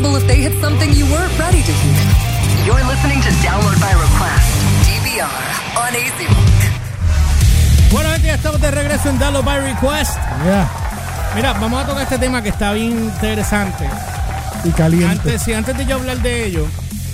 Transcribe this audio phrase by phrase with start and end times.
[0.00, 2.00] possible if they hit something you weren't ready to hear.
[2.64, 4.48] You're listening to Download by Request,
[4.86, 5.28] DVR,
[5.76, 6.60] on Rock.
[7.92, 10.16] Bueno, gente, ya estamos de regreso en Download by Request.
[11.34, 13.84] Mira, vamos a tocar este tema que está bien interesante.
[14.64, 15.06] Y caliente.
[15.06, 16.66] Antes, sí, antes de yo hablar de ello,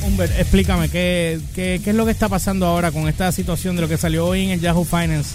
[0.03, 3.83] Humbert, explícame, ¿qué, qué, qué es lo que está pasando ahora con esta situación de
[3.83, 5.35] lo que salió hoy en el Yahoo Finance,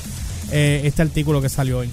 [0.51, 1.89] eh, este artículo que salió hoy?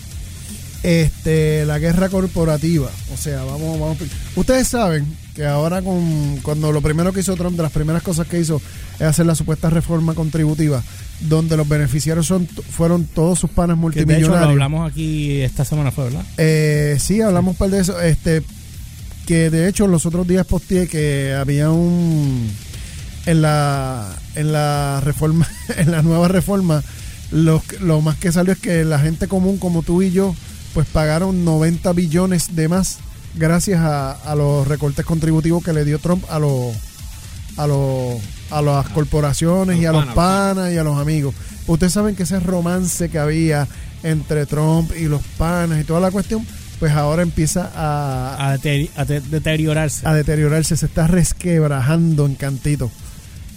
[0.82, 2.90] Este la guerra corporativa.
[3.12, 3.98] O sea, vamos, vamos.
[4.36, 8.26] Ustedes saben que ahora con cuando lo primero que hizo Trump, de las primeras cosas
[8.26, 8.60] que hizo
[8.96, 10.82] es hacer la supuesta reforma contributiva,
[11.20, 14.40] donde los beneficiarios son fueron todos sus panes Que de hecho multimillonarios.
[14.40, 16.24] lo hablamos aquí esta semana, fue, ¿verdad?
[16.36, 18.00] Eh, sí, hablamos un par de eso.
[18.00, 18.42] Este,
[19.26, 22.50] que de hecho los otros días posteé que había un
[23.26, 26.82] en la en la reforma, en la nueva reforma,
[27.30, 30.34] lo, lo más que salió es que la gente común como tú y yo,
[30.78, 32.98] pues pagaron 90 billones de más
[33.34, 36.72] gracias a, a los recortes contributivos que le dio Trump a los
[37.56, 38.20] a los
[38.52, 41.34] a las corporaciones y a los panas, y a los amigos.
[41.66, 43.66] Ustedes saben que ese romance que había
[44.04, 46.46] entre Trump y los panas y toda la cuestión,
[46.78, 50.06] pues ahora empieza a, A, dete- a de- deteriorarse.
[50.06, 52.88] a deteriorarse, se está resquebrajando en cantito.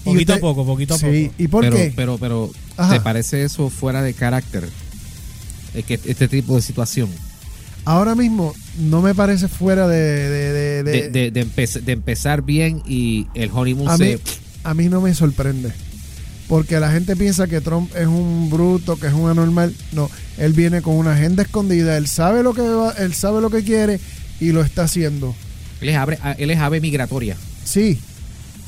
[0.03, 1.35] Poquito usted- a poco, poquito a Sí, poco.
[1.43, 1.93] ¿y por pero, qué?
[1.95, 2.93] pero, pero, Ajá.
[2.93, 4.67] ¿te parece eso fuera de carácter?
[5.87, 7.09] Que este tipo de situación.
[7.85, 9.97] Ahora mismo no me parece fuera de...
[9.97, 14.05] de, de- de- De, de, de empe- de empezar bien y el honeymoon a, mí,
[14.05, 14.19] se...
[14.63, 15.71] a mí no me sorprende.
[16.47, 19.73] Porque la gente piensa que Trump es un bruto, que es un anormal.
[19.93, 21.97] No, él viene con una agenda escondida.
[21.97, 23.99] Él sabe lo que va- él sabe lo que quiere
[24.39, 25.33] y lo está haciendo.
[25.79, 27.37] Él es, ave, él es ave migratoria.
[27.63, 27.99] Sí.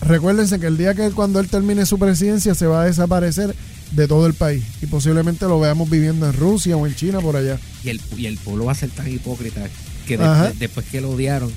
[0.04, 3.56] Recuérdense que el día que cuando él termine su presidencia se va a desaparecer
[3.92, 7.36] de todo el país y posiblemente lo veamos viviendo en Rusia o en China por
[7.36, 7.60] allá.
[7.84, 9.62] Y el, y el pueblo va a ser tan hipócrita
[10.08, 10.50] que de- Ajá.
[10.50, 11.52] de- después que lo odiaron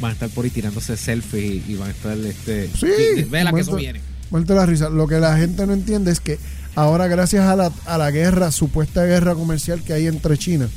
[0.00, 3.60] van a estar por ahí tirándose selfies y, van a estar este Sí, vela que
[3.60, 4.00] eso muerto- viene
[4.30, 4.88] Muerto la risa.
[4.88, 6.38] Lo que la gente no entiende es que
[6.74, 10.68] ahora gracias a la, a la guerra, supuesta guerra comercial que hay entre China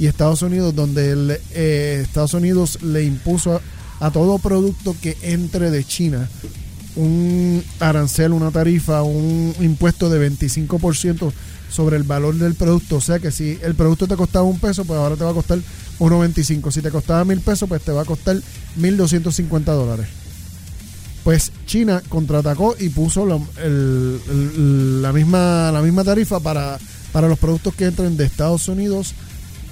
[0.00, 3.60] y Estados Unidos, donde el, eh, Estados Unidos le impuso
[4.00, 6.28] a, todo producto que entre de China
[6.96, 11.32] un arancel, una tarifa, un impuesto de 25%
[11.70, 12.96] sobre el valor del producto.
[12.96, 15.34] O sea que si el producto te costaba un peso, pues ahora te va a
[15.34, 15.58] costar
[15.98, 16.70] 1.25.
[16.70, 18.36] Si te costaba mil pesos, pues te va a costar
[18.78, 20.06] 1.250 dólares.
[21.24, 26.78] Pues China contraatacó y puso la misma, la misma tarifa para,
[27.12, 29.14] para los productos que entren de Estados Unidos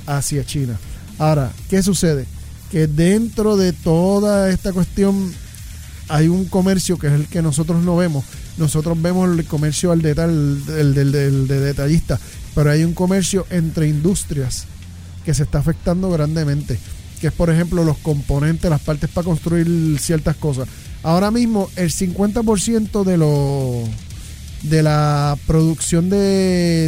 [0.06, 0.78] hacia China.
[1.18, 2.26] Ahora, ¿qué sucede?
[2.72, 5.32] Que dentro de toda esta cuestión
[6.08, 8.24] hay un comercio que es el que nosotros no vemos.
[8.56, 12.18] Nosotros vemos el comercio al detalle, el, del, del- de detallista,
[12.54, 14.64] pero hay un comercio entre industrias
[15.24, 16.78] que se está afectando grandemente,
[17.20, 20.66] que es por ejemplo los componentes, las partes para construir ciertas cosas.
[21.02, 23.82] Ahora mismo el 50% de lo
[24.62, 26.16] de la producción de,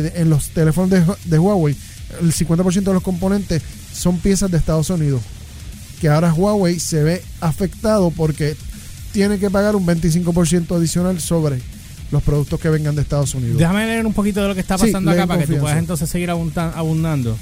[0.02, 1.76] de- en los teléfonos de, de Huawei,
[2.22, 3.62] el 50% de los componentes
[3.92, 5.20] son piezas de Estados Unidos.
[6.04, 8.59] Que ahora Huawei se ve afectado porque
[9.12, 11.62] tiene que pagar un 25% adicional sobre
[12.10, 13.56] los productos que vengan de Estados Unidos.
[13.56, 16.10] Déjame leer un poquito de lo que está pasando acá para que tú puedas entonces
[16.10, 17.38] seguir abundan- abundando.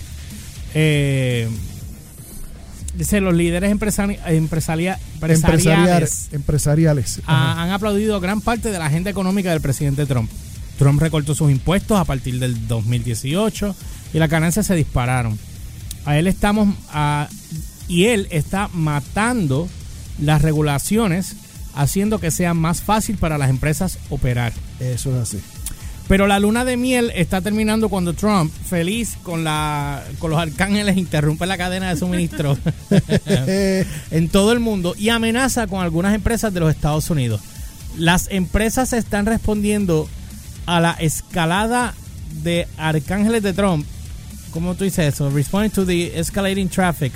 [0.74, 1.48] Eh,
[2.96, 9.50] dice, los líderes empresari- empresaria- empresariales, empresariales han aplaudido gran parte de la agenda económica
[9.50, 10.30] del presidente Trump.
[10.78, 13.74] Trump recortó sus impuestos a partir del 2018
[14.14, 15.36] y las ganancias se dispararon.
[16.04, 17.28] A él estamos a-
[17.88, 19.68] y él está matando
[20.20, 21.36] las regulaciones,
[21.74, 24.52] haciendo que sea más fácil para las empresas operar.
[24.80, 25.40] Eso es así.
[26.08, 30.96] Pero la luna de miel está terminando cuando Trump, feliz con la con los arcángeles,
[30.96, 32.58] interrumpe la cadena de suministro
[34.10, 37.40] en todo el mundo y amenaza con algunas empresas de los Estados Unidos.
[37.96, 40.08] Las empresas están respondiendo
[40.66, 41.94] a la escalada
[42.42, 43.86] de arcángeles de Trump.
[44.50, 45.30] ¿Cómo tú dices eso?
[45.30, 47.12] Responding to the escalating traffic.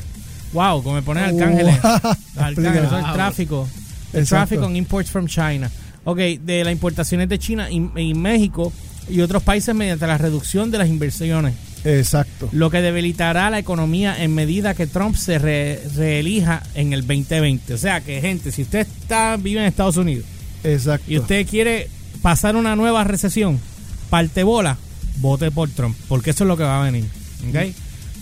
[0.56, 1.76] Wow, como me ponen arcángeles.
[1.82, 2.16] Wow.
[2.36, 3.12] Arcángeles, eso es Wow.
[3.14, 3.68] tráfico.
[4.12, 4.48] El Exacto.
[4.54, 5.70] traffic on imports from China.
[6.04, 8.72] Ok, de las importaciones de China y, y México
[9.10, 11.54] y otros países mediante la reducción de las inversiones,
[11.84, 12.48] Exacto.
[12.52, 17.74] lo que debilitará la economía en medida que Trump se re- reelija en el 2020.
[17.74, 20.24] O sea que, gente, si usted está vive en Estados Unidos
[20.64, 21.04] Exacto.
[21.12, 21.88] y usted quiere
[22.22, 23.60] pasar una nueva recesión,
[24.10, 24.76] parte bola,
[25.18, 27.04] vote por Trump, porque eso es lo que va a venir.
[27.48, 27.74] ¿ok?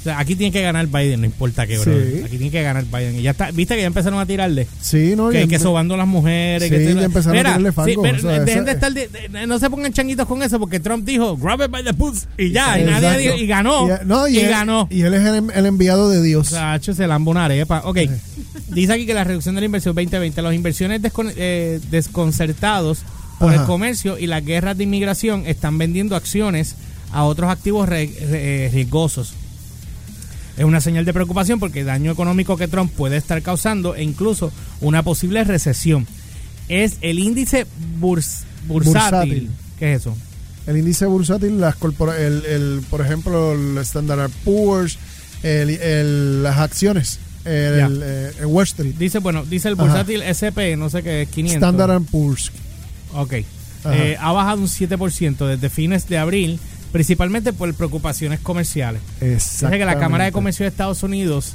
[0.04, 1.92] Sea, aquí tiene que ganar Biden, no importa qué, bro.
[1.92, 2.18] Sí.
[2.24, 3.18] Aquí tiene que ganar Biden.
[3.18, 4.66] Y ya está, viste que ya empezaron a tirarle.
[4.80, 6.68] Sí, no, que, que sobando las mujeres.
[6.68, 9.08] Sí, que ya empezaron a tirarle fango, pero o sea, dejen esa- de estar, de-
[9.08, 12.26] de- no se pongan changuitos con eso porque Trump dijo, grab it by the puss
[12.38, 13.18] y ya, y nadie Exacto.
[13.20, 14.86] dijo- y ganó, Y, no, y, él, ganó.
[14.90, 16.48] Y él es el, el enviado de Dios.
[16.48, 17.82] O sea, se lambó una arepa.
[17.84, 17.98] Ok,
[18.68, 23.00] dice aquí que la reducción de la inversión 2020, las inversiones descon- eh, desconcertados
[23.38, 23.62] por Ajá.
[23.62, 26.76] el comercio y las guerras de inmigración están vendiendo acciones
[27.12, 29.34] a otros activos re- re- eh, riesgosos.
[30.56, 34.02] Es una señal de preocupación porque el daño económico que Trump puede estar causando e
[34.02, 36.06] incluso una posible recesión.
[36.68, 37.66] Es el índice
[38.00, 38.92] burs- bursátil.
[38.92, 39.50] Bursátil.
[39.78, 40.16] ¿Qué es eso?
[40.66, 41.74] El índice bursátil, las
[42.18, 44.96] el, el, por ejemplo, el Standard Poor's,
[45.42, 49.82] el, el- las acciones, el, el, eh, Wall Street, Dice, bueno, dice el Ajá.
[49.84, 51.56] bursátil SP, no sé qué, es 500.
[51.56, 52.50] Standard Poor's.
[53.12, 53.34] Ok.
[53.84, 53.94] Ajá.
[53.98, 56.58] Eh, ha bajado un 7% desde fines de abril,
[56.94, 59.02] principalmente por preocupaciones comerciales.
[59.20, 59.78] Exactamente.
[59.80, 61.54] que la Cámara de Comercio de Estados Unidos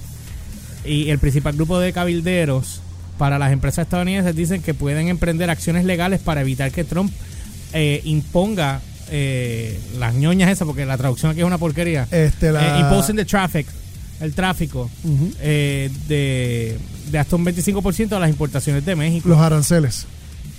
[0.83, 2.81] y el principal grupo de cabilderos
[3.17, 7.09] para las empresas estadounidenses dicen que pueden emprender acciones legales para evitar que Trump
[7.71, 8.81] eh, imponga
[9.11, 12.05] eh, las ñoñas esas, porque la traducción aquí es una porquería.
[12.11, 13.65] Este, la- Eh, imposing the traffic,
[14.19, 14.89] el tráfico,
[15.39, 16.77] eh, de,
[17.11, 19.29] de hasta un 25% de las importaciones de México.
[19.29, 20.05] Los aranceles.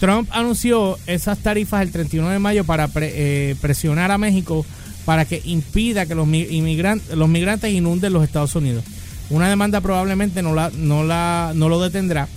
[0.00, 4.64] Trump anunció esas tarifas el 31 de mayo para pre- eh, presionar a México
[5.04, 8.82] para que impida que los, migrantes inunden los Estados Unidos.
[9.28, 12.28] Una demanda probablemente no, la, no, la, no lo detendrá,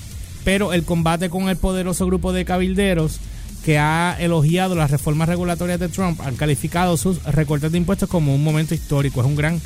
[0.43, 3.19] pero el combate con el poderoso grupo de cabilderos
[3.65, 8.35] que ha elogiado las reformas regulatorias de Trump han calificado sus recortes de impuestos como
[8.35, 9.21] un momento histórico.
[9.21, 9.61] Es un gran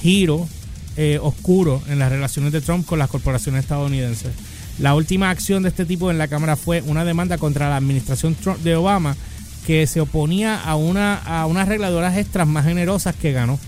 [0.00, 0.48] giro
[0.96, 4.32] eh, oscuro en las relaciones de Trump con las corporaciones estadounidenses.
[4.78, 8.34] La última acción de este tipo en la Cámara fue una demanda contra la administración
[8.34, 9.16] Trump de Obama
[9.66, 13.58] que se oponía a una a unas regladoras extras más generosas que ganó.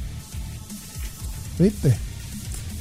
[1.59, 1.97] ¿Viste?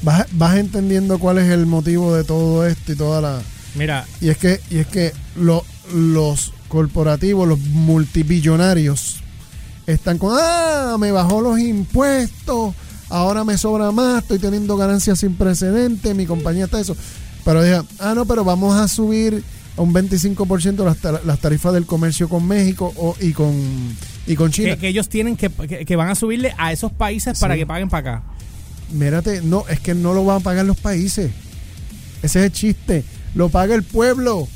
[0.02, 3.42] Vas, vas entendiendo cuál es el motivo de todo esto y toda la...
[3.74, 9.16] Mira, Y es que, y es que lo- los corporativos, los multibillonarios,
[9.86, 12.74] están con, ah, me bajó los impuestos,
[13.10, 16.96] ahora me sobra más, estoy teniendo ganancias sin precedentes, mi compañía está eso.
[17.44, 19.42] Pero digan, ah, no, pero vamos a subir
[19.76, 23.54] a un 25% las, tar- las tarifas del comercio con México o, y, con,
[24.26, 24.70] y con China.
[24.74, 27.66] que, que ellos tienen que, que, que van a subirle a esos países para que
[27.66, 28.22] paguen para acá.
[28.92, 31.30] Mírate, no, es que no lo van a pagar los países.
[32.22, 33.04] Ese es el chiste.
[33.34, 34.46] Lo paga el pueblo.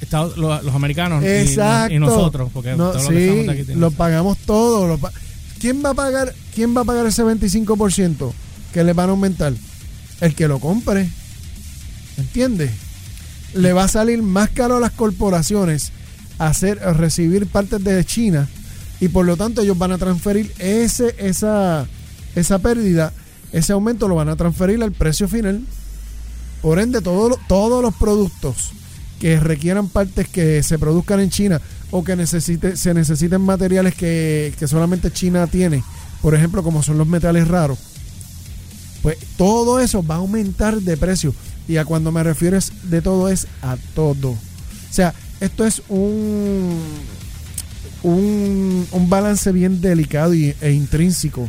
[0.00, 1.92] Estados, los, los americanos Exacto.
[1.94, 4.86] y, nosotros, porque No, todo lo que sí, aquí tiene- lo pagamos todo.
[4.88, 5.12] lo pa-
[5.60, 6.34] ¿Quién va a pagar?
[6.54, 8.32] ¿Quién va a pagar ese 25%
[8.72, 9.52] que le van a aumentar?
[10.22, 11.10] El que lo compre.
[12.16, 12.70] ¿Entiendes?
[13.54, 15.92] Le va a salir más caro a las corporaciones
[16.38, 18.48] hacer recibir partes de China
[19.00, 21.86] y por lo tanto ellos van a transferir ese esa
[22.34, 23.12] esa pérdida,
[23.52, 25.62] ese aumento lo van a transferir al precio final.
[26.62, 27.38] Por ende, todos
[27.82, 28.70] los- productos
[29.18, 31.60] que requieran partes que se produzcan en China
[31.90, 35.82] o que necesite, se necesiten materiales que, que solamente China tiene,
[36.22, 37.78] por ejemplo, como son los metales raros,
[39.02, 41.34] pues todo eso va a aumentar de precio.
[41.68, 44.30] Y a cuando me refiero es de todo es a todo.
[44.30, 44.38] O
[44.92, 46.78] sea, esto es un,
[48.02, 51.48] un, balance bien delicado y, e intrínseco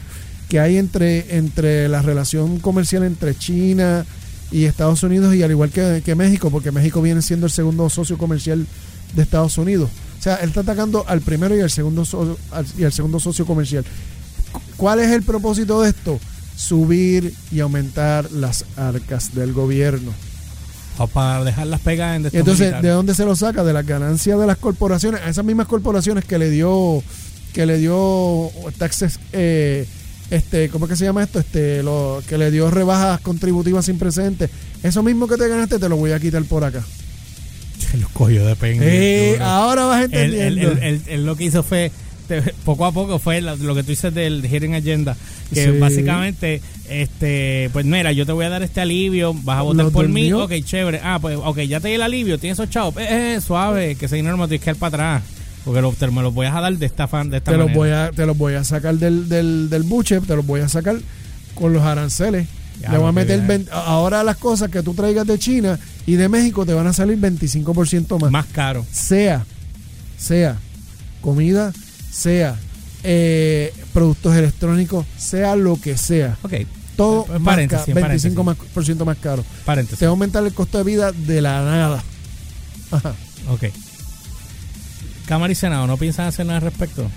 [0.49, 4.05] que hay entre, entre la relación comercial entre China
[4.51, 7.89] y Estados Unidos y al igual que, que México, porque México viene siendo el segundo
[7.89, 8.67] socio comercial
[9.15, 9.89] de Estados Unidos.
[10.19, 12.05] O sea, él está atacando al primero y al segundo,
[12.51, 13.85] al- y al segundo socio comercial.
[14.75, 16.19] ¿Cuál es el propósito de esto?
[16.55, 20.11] Subir y aumentar las arcas del gobierno.
[20.97, 22.83] O para dejarlas pegadas en entonces, militares.
[22.83, 23.63] ¿de dónde se lo saca?
[23.63, 27.01] De las ganancias de las corporaciones, a esas mismas corporaciones que le dio,
[27.53, 29.87] que le dio taxes, eh,
[30.29, 31.39] este, ¿cómo es que se llama esto?
[31.39, 34.49] Este, lo, que le dio rebajas contributivas sin precedentes.
[34.83, 36.83] Eso mismo que te ganaste te lo voy a quitar por acá.
[37.89, 38.85] Se los cogió de pendejo.
[38.91, 40.71] Eh, ahora vas entendiendo.
[40.71, 41.91] él- él- él- él lo que hizo fue
[42.41, 45.15] te- poco a poco fue lo que tú dices del Hearing Agenda
[45.53, 45.79] que Sí.
[45.79, 50.07] básicamente este pues mira yo te voy a dar este alivio vas a votar por
[50.07, 53.35] mí ok chévere ah pues ok ya te di el alivio tienes esos chavos eh,
[53.35, 55.23] eh, suave que ese dinero me tienes que para atrás
[55.65, 57.67] porque lo, te, me los voy a dar de esta fan de esta te los
[57.67, 57.77] manera.
[57.79, 60.67] voy a, te los voy a sacar del, del, del buche, te los voy a
[60.69, 60.95] sacar
[61.53, 62.47] con los aranceles.
[62.81, 63.45] Ya, Le voy a meter ya.
[63.45, 66.93] 20 ahora las cosas que tú traigas de China y de México te van a
[66.93, 68.31] salir 25% más.
[68.31, 69.45] más caro Sea,
[70.17, 70.57] sea
[71.21, 71.71] comida,
[72.11, 72.55] sea
[73.03, 76.37] eh, productos electrónicos, sea lo que sea.
[76.43, 76.53] ok
[76.95, 78.33] Todo Eh, más paréntesis, paréntesis.
[78.35, 79.43] 25% más, por ciento más caro.
[79.65, 82.03] paréntesis Te va a aumentar el costo de vida de la nada.
[82.91, 83.13] Ajá.
[83.49, 83.63] ok
[85.25, 87.09] Cámara y Senado no piensan hacer nada al respecto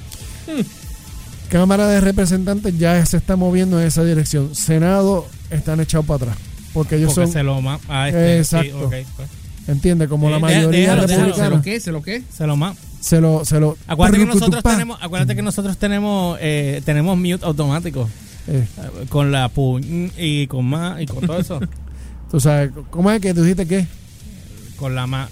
[1.48, 4.54] Cámara de Representantes ya se está moviendo en esa dirección.
[4.54, 6.36] Senado están echados para atrás.
[6.72, 7.32] Porque ellos Porque son.
[7.32, 8.66] se lo ma a este, Exacto.
[8.66, 9.28] sí, ok, pues.
[9.68, 10.08] ¿Entiendes?
[10.08, 11.80] Como la Eh, mayoría déjalo, déjalo, ¿Se lo qué?
[11.80, 12.22] ¿Se lo qué?
[12.36, 13.44] Se lo ma Se lo.
[13.44, 18.08] Se lo Acuérdate que nosotros tenemos, acuérdate que nosotros tenemos, eh, tenemos mute automático
[18.46, 19.78] Eh, eh, con la pu
[20.16, 21.60] y con ma y con todo eso,
[22.30, 23.86] tú sabes, ¿cómo es que tú dijiste qué?
[24.76, 25.28] con la ma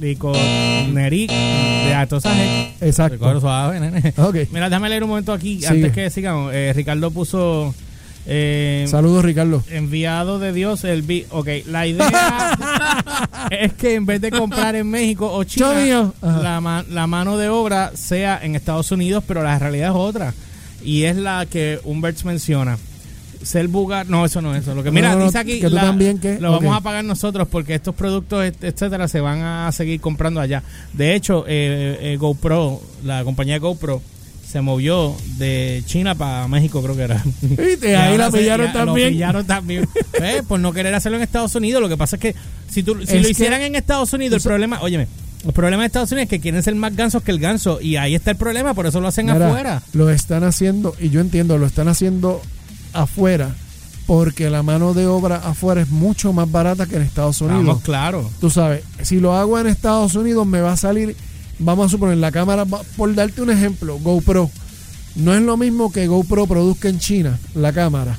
[0.00, 0.32] y con
[0.94, 2.74] neric de atosaje.
[2.80, 3.40] Exacto.
[3.40, 4.14] Suave, nene.
[4.52, 5.68] Mira, déjame leer un momento aquí Sigue.
[5.68, 6.52] antes que sigamos.
[6.54, 7.74] Eh, Ricardo puso
[8.26, 9.62] eh, Saludos, Ricardo.
[9.70, 11.26] enviado de Dios el vi.
[11.30, 12.56] Ok, la idea
[13.50, 17.48] es que en vez de comprar en México o China, la, ma- la mano de
[17.48, 20.34] obra sea en Estados Unidos, pero la realidad es otra.
[20.84, 22.78] Y es la que Humberts menciona.
[23.42, 24.74] Ser bugar, no, eso no es eso.
[24.74, 27.94] Lo que, mira, no, no, dice aquí, que lo vamos a pagar nosotros porque estos
[27.94, 30.62] productos, et- etcétera, se van a seguir comprando allá.
[30.92, 34.02] De hecho, eh, eh, GoPro, la compañía GoPro,
[34.50, 37.22] se movió de China para México, creo que era.
[37.42, 39.06] Y Ahí la se- pillaron ya también.
[39.08, 39.88] Lo pillaron también.
[40.22, 41.80] Eh, Por no querer hacerlo en Estados Unidos.
[41.80, 42.34] Lo que pasa es que
[42.68, 45.06] si, tú, si Es lo que- hicieran en Estados Unidos, el problema, óyeme,
[45.46, 47.80] el problema de Estados Unidos es que quieren ser más gansos que el ganso.
[47.80, 49.82] Y ahí está el problema, por eso lo hacen Mira, afuera.
[49.92, 52.42] Lo están haciendo, y yo entiendo, lo están haciendo
[52.92, 53.54] afuera
[54.06, 57.64] porque la mano de obra afuera es mucho más barata que en Estados Unidos.
[57.64, 58.28] Vamos, claro.
[58.40, 61.14] Tú sabes, si lo hago en Estados Unidos me va a salir,
[61.60, 64.50] vamos a suponer, la cámara, va- por darte un ejemplo, GoPro.
[65.14, 68.18] No es lo mismo que GoPro produzca en China la cámara,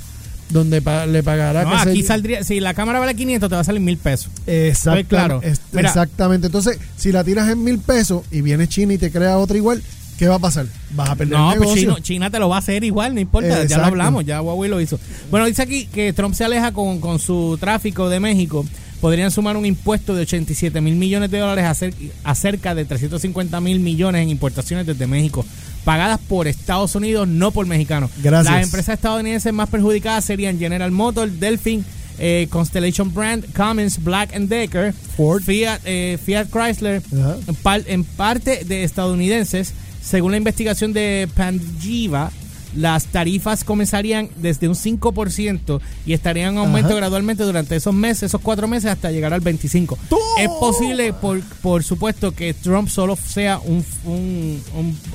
[0.50, 1.64] donde pa- le pagará...
[1.64, 4.30] No, aquí saldría, si la cámara vale 500, te va a salir mil pesos.
[4.46, 5.42] Exactamente, Estoy claro.
[5.72, 5.88] Mira.
[5.90, 6.48] exactamente.
[6.48, 9.82] Entonces, si la tiras en mil pesos y viene China y te crea otra igual,
[10.18, 10.66] ¿qué va a pasar?
[10.94, 11.74] Vas a perder No, el pues.
[11.80, 14.70] China, China te lo va a hacer igual, no importa, ya lo hablamos, ya Huawei
[14.70, 15.00] lo hizo.
[15.32, 18.66] Bueno, dice aquí que Trump se aleja con, con su tráfico de México.
[19.02, 21.94] Podrían sumar un impuesto de 87 mil millones de dólares a, cer-
[22.24, 25.44] a cerca de 350 mil millones en importaciones desde México,
[25.84, 28.12] pagadas por Estados Unidos, no por mexicanos.
[28.22, 28.54] Gracias.
[28.54, 31.84] Las empresas estadounidenses más perjudicadas serían General Motors, Delphin,
[32.20, 35.42] eh, Constellation Brand, Cummins, Black and Decker, Ford.
[35.42, 37.38] Fiat, eh, Fiat Chrysler, Ajá.
[37.48, 39.74] en, par- en parte de estadounidenses.
[40.04, 42.32] Según la investigación de Panjiva,
[42.76, 46.98] las tarifas comenzarían desde un 5% y estarían en aumento Ajá.
[46.98, 49.98] gradualmente durante esos meses, esos cuatro meses, hasta llegar al 25%.
[50.40, 54.62] Es posible, por, por supuesto, que Trump solo sea un, un-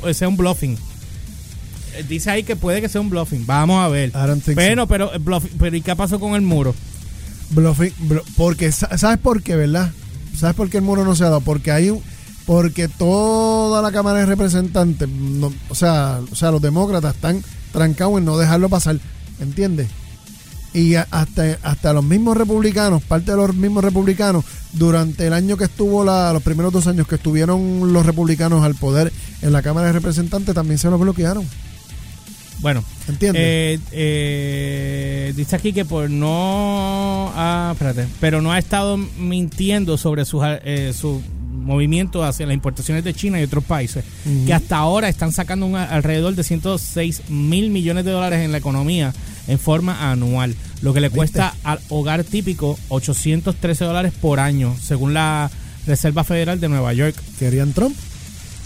[0.03, 0.77] un- sea un bluffing.
[1.97, 3.47] Eh, Dice ahí que puede que sea un bluffing.
[3.47, 4.13] Vamos a ver.
[4.13, 4.89] Think Pero, so.
[4.89, 6.75] pero, eh, bluffing- pero ¿y qué pasó con el muro?
[7.51, 9.91] Bluffing, blu- porque sa- sabes por qué, ¿verdad?
[10.37, 11.41] ¿Sabes por qué el muro no se ha dado?
[11.41, 12.03] Porque hay un
[12.47, 18.19] porque toda la Cámara de Representantes, no- o sea, o sea, los demócratas están trancados
[18.19, 18.99] en no dejarlo pasar,
[19.41, 19.89] ¿entiendes?
[20.73, 25.65] Y hasta, hasta los mismos republicanos, parte de los mismos republicanos, durante el año que
[25.65, 29.11] estuvo la, los primeros dos años que estuvieron los republicanos al poder
[29.43, 31.47] en la Cámara de Representantes, también se los bloquearon,
[32.61, 33.43] Bueno, ¿entiendes?
[33.45, 37.33] Eh, eh, dice aquí que por no.
[37.35, 38.07] Ah, espérate.
[38.21, 41.23] Pero no ha estado mintiendo sobre sus, eh, su
[41.67, 44.05] movimiento hacia las importaciones de China y otros países.
[44.47, 48.59] Que hasta ahora están sacando un- alrededor de 106 mil millones de dólares en la
[48.59, 49.13] economía
[49.49, 50.55] en forma anual.
[50.83, 51.17] Lo que le ¿Viste?
[51.19, 55.51] cuesta al hogar típico 813 dólares por año, según la
[55.87, 57.15] Reserva Federal de Nueva York.
[57.39, 57.97] Querían Trump.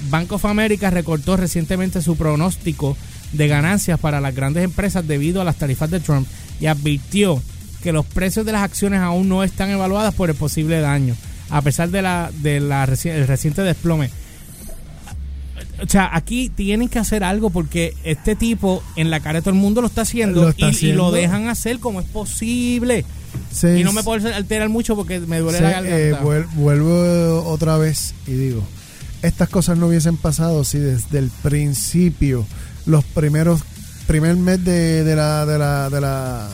[0.09, 2.97] Bank of America recortó recientemente su pronóstico
[3.33, 6.26] de ganancias para las grandes empresas debido a las tarifas de Trump
[6.61, 7.42] y advirtió
[7.83, 11.14] que los precios de las acciones aún no están evaluadas por el posible daño,
[11.50, 14.11] a pesar de la, de la reci- el reciente desplome.
[15.83, 19.54] O sea, aquí tienen que hacer algo porque este tipo en la cara de todo
[19.54, 21.04] el mundo lo está haciendo, Lo está y, y haciendo.
[21.04, 23.04] lo dejan hacer como es posible.
[23.50, 26.23] Se- Y no me puedo alterar mucho porque me duele la eh, garganta.
[26.23, 28.62] vuel- vuelvo otra vez y digo,
[29.23, 32.47] estas cosas no hubiesen pasado si desde el principio,
[32.87, 33.62] los primeros,
[34.07, 36.49] primer mes de, de la, de la, de la,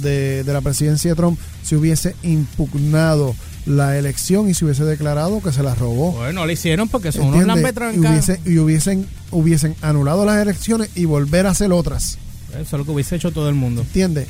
[0.00, 3.34] de, de la presidencia de Trump, se hubiese impugnado
[3.66, 6.12] la elección y se hubiese declarado que se la robó.
[6.12, 10.90] Bueno, no lo hicieron porque son unos y, hubiese- y hubiesen, hubiesen anulado las elecciones
[10.94, 12.18] y volver a hacer otras.
[12.50, 13.82] Eso es lo que hubiese hecho todo el mundo.
[13.82, 14.28] ¿Entiendes?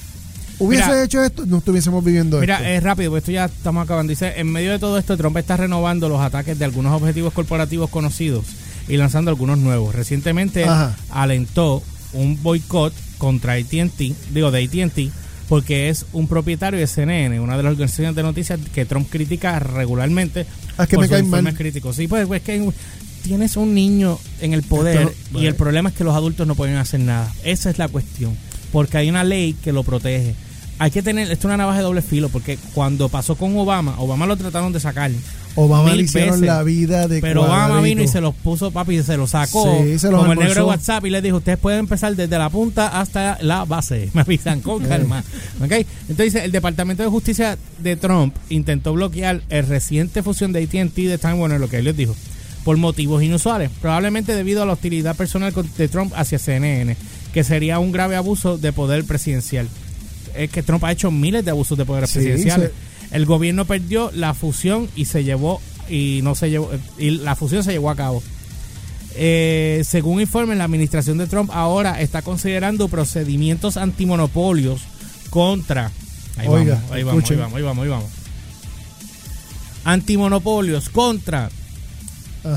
[0.58, 1.02] Hubiese Mira.
[1.02, 2.68] hecho esto, no estuviésemos viviendo Mira, esto.
[2.68, 4.10] es rápido, porque esto ya estamos acabando.
[4.10, 7.90] Dice, en medio de todo esto, Trump está renovando los ataques de algunos objetivos corporativos
[7.90, 8.44] conocidos
[8.86, 9.94] y lanzando algunos nuevos.
[9.94, 10.94] Recientemente Ajá.
[11.10, 15.10] alentó un boicot contra AT&T, digo, de AT&T,
[15.52, 19.58] porque es un propietario de CNN, una de las organizaciones de noticias que Trump critica
[19.58, 20.46] regularmente
[20.78, 21.94] Ah, es que por me sus informes críticos.
[21.94, 22.72] Sí, pues, pues es que
[23.22, 26.54] tienes un niño en el poder Esto- y el problema es que los adultos no
[26.54, 27.30] pueden hacer nada.
[27.44, 28.34] Esa es la cuestión,
[28.72, 30.34] porque hay una ley que lo protege.
[30.78, 33.94] hay que tener, esto es una navaja de doble filo, porque cuando pasó con Obama,
[34.00, 35.10] Obama lo trataron de sacar.
[35.54, 36.46] Obama le hicieron veces.
[36.46, 39.82] la vida de Pero Obama vino y se los puso, papi, y se los sacó.
[39.84, 40.68] Sí, se los como el negro de.
[40.68, 44.08] WhatsApp y le dijo, ustedes pueden empezar desde la punta hasta la base.
[44.14, 45.22] Me avisan con calma.
[45.62, 45.72] ¿Ok?
[46.08, 51.18] Entonces, el Departamento de Justicia de Trump intentó bloquear el reciente fusión de AT&T de
[51.18, 52.16] Time Warner, lo que él les dijo,
[52.64, 53.70] por motivos inusuales.
[53.80, 56.96] Probablemente debido a la hostilidad personal de Trump hacia CNN,
[57.34, 59.68] que sería un grave abuso de poder presidencial.
[60.34, 62.70] Es que Trump ha hecho miles de abusos de poderes Sí, presidenciales.
[63.12, 67.62] El gobierno perdió la fusión y se llevó y no se llevó y la fusión
[67.62, 68.22] se llevó a cabo.
[69.14, 74.80] Eh, según informe, la administración de Trump ahora está considerando procedimientos antimonopolios
[75.28, 75.90] contra.
[76.38, 78.10] Ahí Oiga, vamos, ahí vamos, ahí vamos, ahí vamos, ahí vamos.
[79.84, 81.50] Antimonopolios contra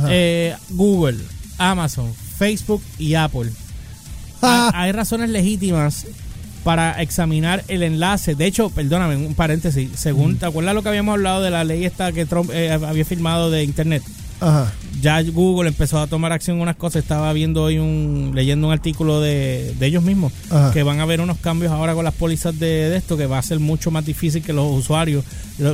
[0.09, 1.19] eh, Google,
[1.57, 3.51] Amazon, Facebook y Apple.
[4.41, 6.05] Ah, Hay razones legítimas
[6.65, 8.33] para examinar el enlace.
[8.35, 9.89] De hecho, perdóname, un paréntesis.
[9.95, 13.05] Según, ¿te acuerdas lo que habíamos hablado de la ley esta que Trump eh, había
[13.05, 14.01] firmado de Internet?
[14.41, 14.73] Ajá.
[14.99, 17.03] Ya Google empezó a tomar acción en unas cosas.
[17.03, 20.71] Estaba viendo hoy un, leyendo un artículo de, de ellos mismos Ajá.
[20.73, 23.37] que van a haber unos cambios ahora con las pólizas de, de esto que va
[23.37, 25.23] a ser mucho más difícil que los usuarios,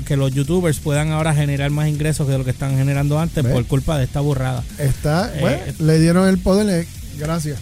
[0.05, 3.65] que los youtubers puedan ahora generar más ingresos que lo que están generando antes por
[3.65, 4.63] culpa de esta burrada.
[4.77, 6.65] Está, Eh, bueno, le dieron el poder.
[6.65, 7.57] le- gracias.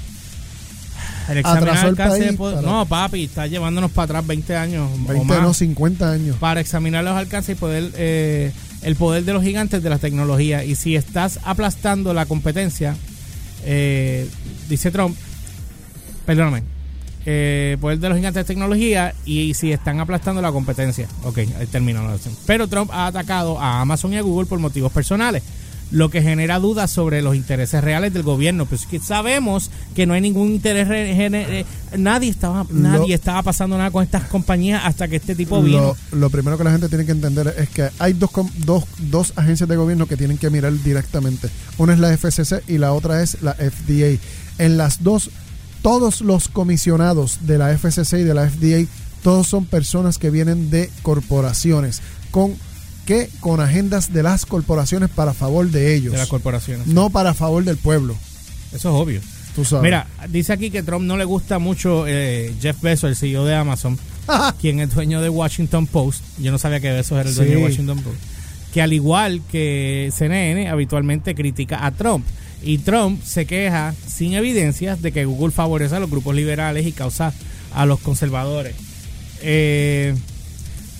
[1.29, 4.55] El examinar Atrasó el alcance de poder- para- No, papi, está llevándonos para atrás 20
[4.55, 6.36] años o 20, más no 50 años.
[6.38, 10.63] para examinar los alcances y poder eh, el poder de los gigantes de la tecnología.
[10.63, 12.95] Y si estás aplastando la competencia,
[13.65, 14.27] eh,
[14.69, 15.15] dice Trump,
[16.25, 16.63] perdóname,
[17.25, 21.07] eh, poder de los gigantes de tecnología y si están aplastando la competencia.
[21.24, 22.33] Ok, ahí terminó la oración.
[22.45, 25.43] Pero Trump ha atacado a Amazon y a Google por motivos personales.
[25.91, 28.65] Lo que genera dudas sobre los intereses reales del gobierno.
[28.65, 30.88] Pues que sabemos que no hay ningún interés.
[30.89, 31.65] eh,
[31.98, 35.96] nadie estaba nadie estaba pasando nada con estas compañías hasta que este tipo vino.
[36.12, 39.34] Lo, lo primero que la gente tiene que entender es que hay dos, dos, dos
[39.36, 41.50] agencias de gobierno que tienen que mirar directamente.
[41.77, 44.19] Una es la FCC y la otra es la FDA.
[44.58, 45.31] En las dos,
[45.81, 48.86] todos los comisionados de la FCC y de la FDA,
[49.24, 52.01] todos son personas que vienen de corporaciones.
[52.31, 52.55] ¿Con
[53.10, 53.30] qué?
[53.39, 56.13] Con agendas de las corporaciones para favor de ellos.
[56.13, 56.88] de las corporaciones.
[56.88, 58.16] no para favor del pueblo.
[58.72, 59.22] Eso es obvio.
[59.56, 59.84] Tú sabes.
[59.84, 63.56] Mira, dice aquí que Trump no le gusta mucho eh, Jeff Bezos, el CEO de
[63.56, 63.98] Amazon,
[64.62, 66.24] quien es dueño de Washington Post.
[66.38, 67.58] Yo no sabía que Bezos era el dueño Sí.
[67.58, 68.18] de Washington Post.
[68.74, 72.25] Que al igual que CNN, habitualmente critica a Trump.
[72.62, 76.92] Y Trump se queja sin evidencias de que Google favorece a los grupos liberales y
[76.92, 77.33] causa
[77.74, 78.75] a los conservadores.
[79.42, 80.14] Eh,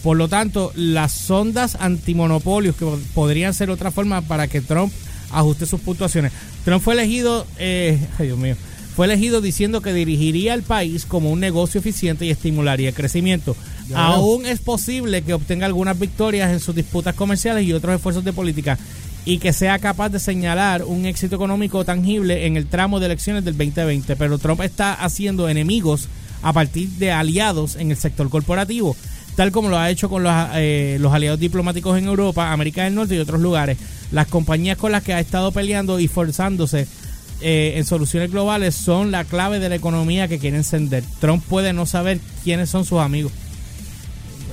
[0.03, 4.91] por lo tanto, las sondas antimonopolios que podrían ser otra forma para que Trump
[5.31, 6.31] ajuste sus puntuaciones.
[6.65, 8.55] Trump fue elegido, eh, ay Dios mío,
[8.95, 13.55] fue elegido diciendo que dirigiría al país como un negocio eficiente y estimularía el crecimiento.
[13.88, 14.05] Ya veo.
[14.05, 18.33] Aún es posible que obtenga algunas victorias en sus disputas comerciales y otros esfuerzos de
[18.33, 18.77] política
[19.25, 23.45] y que sea capaz de señalar un éxito económico tangible en el tramo de elecciones
[23.45, 24.15] del 2020.
[24.15, 26.09] Pero Trump está haciendo enemigos
[26.41, 28.95] a partir de aliados en el sector corporativo,
[29.39, 32.93] tal como lo ha hecho con los, eh, los aliados diplomáticos en Europa, América del
[32.95, 33.78] Norte y otros lugares.
[34.12, 36.88] Las compañías con las que ha estado peleando y forzándose
[37.39, 41.06] eh, en soluciones globales son la clave de la economía que quiere encender.
[41.21, 43.32] Trump puede no saber quiénes son sus amigos.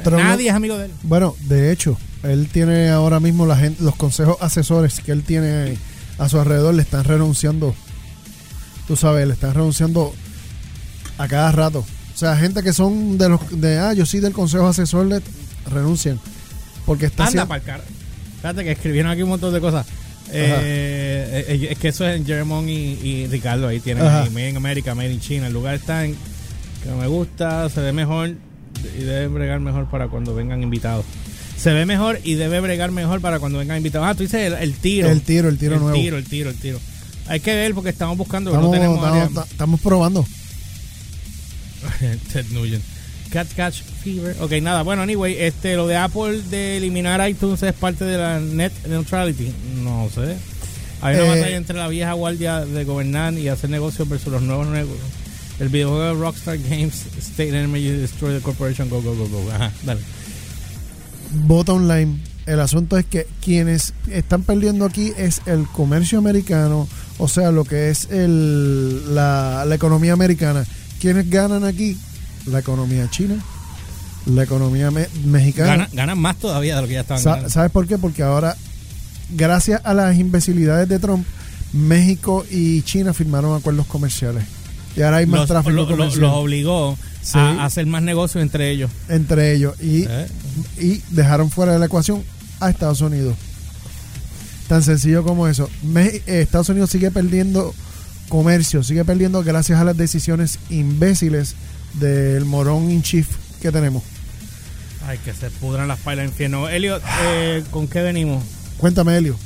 [0.04, 0.92] Trump- Nadie es amigo de él.
[1.02, 5.78] Bueno, de hecho, él tiene ahora mismo la gente, los consejos asesores que él tiene
[6.16, 7.74] a su alrededor le están renunciando.
[8.86, 10.14] Tú sabes, le están renunciando
[11.18, 11.84] a cada rato.
[12.16, 15.20] O sea, gente que son de los de ah, yo sí del consejo asesor le
[15.70, 16.18] renuncian
[16.86, 17.82] porque está Anda para el.
[18.36, 19.86] Espérate que escribieron aquí un montón de cosas.
[20.32, 23.68] Eh, eh, es que eso es en Jeremón y, y Ricardo.
[23.68, 24.22] Ahí tienen Ajá.
[24.22, 25.48] ahí, Made in America, Made in China.
[25.48, 26.16] El lugar está en
[26.82, 28.30] que me gusta, se ve mejor
[28.98, 31.04] y debe bregar mejor para cuando vengan invitados.
[31.58, 34.08] Se ve mejor y debe bregar mejor para cuando vengan invitados.
[34.08, 35.10] Ah, tú dices el, el tiro.
[35.10, 35.94] El tiro, el tiro el nuevo.
[35.98, 36.80] tiro, el tiro, el tiro.
[37.28, 38.50] Hay que ver porque estamos buscando.
[38.50, 40.26] estamos, no tenemos estamos- estamos probando.
[42.32, 42.82] Ted Nugent.
[43.30, 44.36] Cat Catch Fever.
[44.40, 44.82] Ok, nada.
[44.82, 49.52] Bueno, anyway, este, lo de Apple de eliminar iTunes es parte de la net neutrality.
[49.82, 50.36] No sé.
[51.02, 54.42] Hay una Eh, batalla entre la vieja guardia de gobernar y hacer negocios versus los
[54.42, 55.00] nuevos negocios.
[55.58, 59.50] El videojuego de Rockstar Games, State Enemy, Destroy the Corporation, go, go, go, go.
[59.52, 60.00] Ajá, dale.
[61.32, 67.28] Bottom line, el asunto es que quienes están perdiendo aquí es el comercio americano, o
[67.28, 70.64] sea, lo que es el, la, la economía americana.
[71.00, 71.96] ¿Quiénes ganan aquí?
[72.46, 73.36] La economía china,
[74.26, 75.68] la economía me- mexicana.
[75.70, 77.50] Ganan, ganan más todavía de lo que ya estaban Sa- ganando.
[77.50, 77.98] ¿Sabes por qué?
[77.98, 78.56] Porque ahora,
[79.30, 81.26] gracias a las imbecilidades de Trump,
[81.72, 84.44] México y China firmaron acuerdos comerciales.
[84.96, 86.20] Y ahora hay más los, tráfico lo- comercial.
[86.22, 87.36] los obligó Sí.
[87.38, 88.90] a hacer más negocio entre ellos.
[89.08, 90.26] entre ellos y, Eh.
[90.80, 92.22] y dejaron fuera de la ecuación
[92.60, 93.36] a Estados Unidos.
[94.68, 95.68] Tan sencillo como eso.
[95.82, 97.74] Me- eh, Estados Unidos sigue perdiendo
[98.28, 101.54] comercio, sigue perdiendo gracias a las decisiones imbéciles
[101.94, 103.28] del morón in chief
[103.60, 104.02] que tenemos.
[105.06, 106.68] Ay, que se pudran las pailas infierno.
[106.68, 108.42] Elliot, eh, ¿con qué venimos?
[108.78, 109.38] Cuéntame, Helio.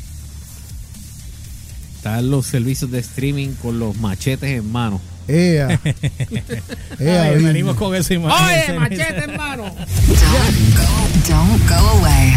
[1.96, 5.00] Están los servicios de streaming con los machetes en mano.
[5.28, 5.78] Ea.
[6.98, 8.14] Ea, Ay, venimos con eso.
[8.14, 9.64] ¡Oye, machete en mano!
[9.64, 12.32] Don't go, don't go away.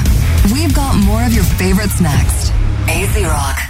[0.53, 2.51] We've got more of your favorites next.
[2.87, 3.63] AZ Rock.